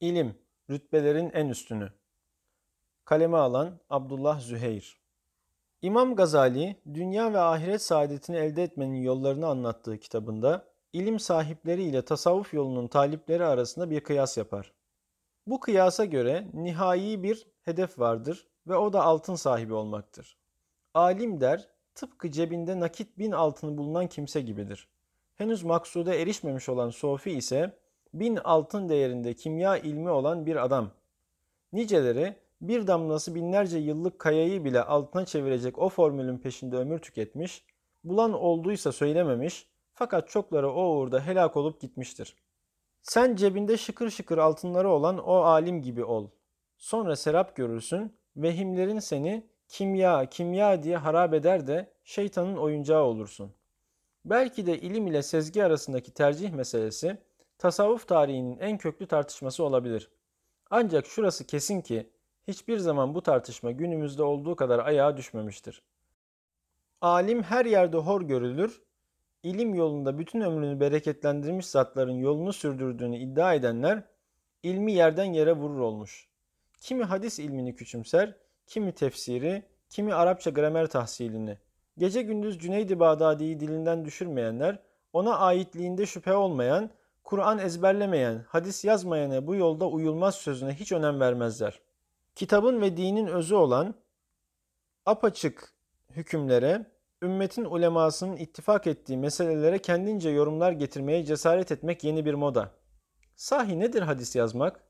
[0.00, 0.34] İlim,
[0.70, 1.92] rütbelerin en üstünü.
[3.04, 5.00] Kaleme alan Abdullah Züheyr.
[5.82, 12.54] İmam Gazali, dünya ve ahiret saadetini elde etmenin yollarını anlattığı kitabında, ilim sahipleri ile tasavvuf
[12.54, 14.72] yolunun talipleri arasında bir kıyas yapar.
[15.46, 20.38] Bu kıyasa göre nihai bir hedef vardır ve o da altın sahibi olmaktır.
[20.94, 24.88] Alim der, tıpkı cebinde nakit bin altını bulunan kimse gibidir.
[25.34, 27.78] Henüz maksuda erişmemiş olan sofi ise
[28.14, 30.90] bin altın değerinde kimya ilmi olan bir adam.
[31.72, 37.64] Niceleri bir damlası binlerce yıllık kayayı bile altına çevirecek o formülün peşinde ömür tüketmiş,
[38.04, 42.36] bulan olduysa söylememiş fakat çokları o uğurda helak olup gitmiştir.
[43.02, 46.30] Sen cebinde şıkır şıkır altınları olan o alim gibi ol.
[46.76, 53.52] Sonra serap görürsün, vehimlerin seni kimya, kimya diye harap eder de şeytanın oyuncağı olursun.
[54.24, 57.18] Belki de ilim ile sezgi arasındaki tercih meselesi
[57.58, 60.10] tasavvuf tarihinin en köklü tartışması olabilir.
[60.70, 62.10] Ancak şurası kesin ki
[62.48, 65.82] hiçbir zaman bu tartışma günümüzde olduğu kadar ayağa düşmemiştir.
[67.00, 68.82] Alim her yerde hor görülür,
[69.42, 74.02] ilim yolunda bütün ömrünü bereketlendirmiş zatların yolunu sürdürdüğünü iddia edenler
[74.62, 76.28] ilmi yerden yere vurur olmuş.
[76.80, 78.34] Kimi hadis ilmini küçümser,
[78.66, 81.58] kimi tefsiri, kimi Arapça gramer tahsilini.
[81.98, 84.78] Gece gündüz Cüneydi Bağdadi'yi dilinden düşürmeyenler,
[85.12, 86.90] ona aitliğinde şüphe olmayan,
[87.28, 91.80] Kur'an ezberlemeyen, hadis yazmayana bu yolda uyulmaz sözüne hiç önem vermezler.
[92.34, 93.94] Kitabın ve dinin özü olan
[95.06, 95.72] apaçık
[96.10, 96.86] hükümlere,
[97.22, 102.70] ümmetin ulemasının ittifak ettiği meselelere kendince yorumlar getirmeye cesaret etmek yeni bir moda.
[103.36, 104.80] Sahi nedir hadis yazmak?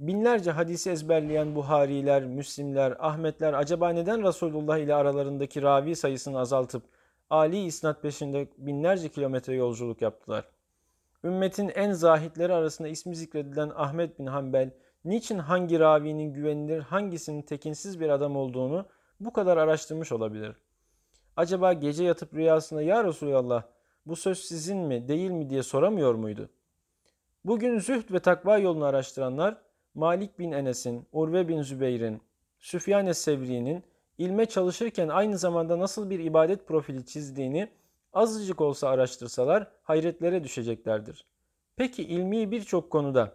[0.00, 6.82] Binlerce hadisi ezberleyen Buhariler, Müslimler, Ahmetler acaba neden Resulullah ile aralarındaki ravi sayısını azaltıp
[7.30, 10.61] Ali isnat peşinde binlerce kilometre yolculuk yaptılar?
[11.24, 14.70] Ümmetin en zahitleri arasında ismi zikredilen Ahmet bin Hanbel,
[15.04, 18.86] niçin hangi ravinin güvenilir, hangisinin tekinsiz bir adam olduğunu
[19.20, 20.56] bu kadar araştırmış olabilir?
[21.36, 23.62] Acaba gece yatıp rüyasında ya Resulallah
[24.06, 26.50] bu söz sizin mi değil mi diye soramıyor muydu?
[27.44, 29.56] Bugün zühd ve takva yolunu araştıranlar
[29.94, 32.22] Malik bin Enes'in, Urve bin Zübeyir'in,
[32.58, 33.84] Süfyan Sevri'nin
[34.18, 37.68] ilme çalışırken aynı zamanda nasıl bir ibadet profili çizdiğini
[38.12, 41.26] azıcık olsa araştırsalar hayretlere düşeceklerdir.
[41.76, 43.32] Peki ilmi birçok konuda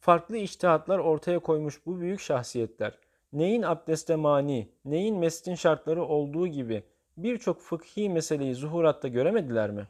[0.00, 2.98] farklı iştihatlar ortaya koymuş bu büyük şahsiyetler
[3.32, 6.84] neyin abdeste mani, neyin mestin şartları olduğu gibi
[7.16, 9.88] birçok fıkhi meseleyi zuhuratta göremediler mi?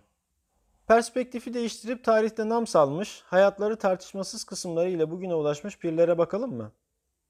[0.87, 6.73] Perspektifi değiştirip tarihte nam salmış, hayatları tartışmasız kısımlarıyla bugüne ulaşmış pirlere bakalım mı?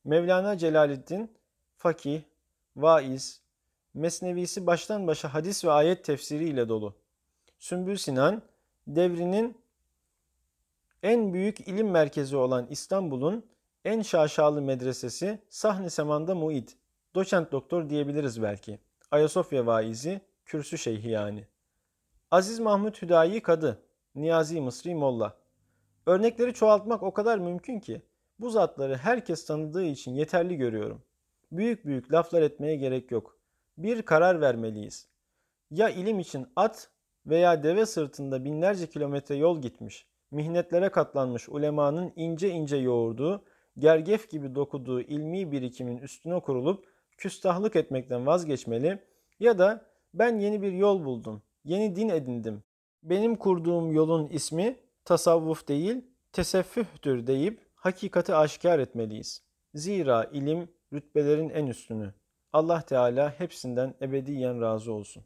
[0.04, 1.32] Mevlana Celaleddin,
[1.76, 2.22] fakih,
[2.76, 3.40] vaiz,
[3.98, 6.94] mesnevisi baştan başa hadis ve ayet tefsiriyle dolu.
[7.58, 8.42] Sümbül Sinan,
[8.86, 9.58] devrinin
[11.02, 13.46] en büyük ilim merkezi olan İstanbul'un
[13.84, 16.68] en şaşalı medresesi Sahni Seman'da muid,
[17.14, 18.78] doçent doktor diyebiliriz belki.
[19.10, 21.46] Ayasofya vaizi, kürsü şeyhi yani.
[22.30, 23.82] Aziz Mahmut Hüdayi Kadı,
[24.14, 25.36] Niyazi Mısri Molla.
[26.06, 28.02] Örnekleri çoğaltmak o kadar mümkün ki
[28.38, 31.02] bu zatları herkes tanıdığı için yeterli görüyorum.
[31.52, 33.37] Büyük büyük laflar etmeye gerek yok.
[33.78, 35.08] Bir karar vermeliyiz.
[35.70, 36.90] Ya ilim için at
[37.26, 43.44] veya deve sırtında binlerce kilometre yol gitmiş, mihnetlere katlanmış ulemanın ince ince yoğurduğu,
[43.78, 46.84] gergef gibi dokuduğu ilmi birikimin üstüne kurulup
[47.16, 49.02] küstahlık etmekten vazgeçmeli
[49.40, 52.62] ya da ben yeni bir yol buldum, yeni din edindim.
[53.02, 59.42] Benim kurduğum yolun ismi tasavvuf değil, teseffühtür deyip hakikati aşikar etmeliyiz.
[59.74, 62.14] Zira ilim rütbelerin en üstünü.
[62.52, 65.24] Allah Teala hepsinden ebediyen razı olsun.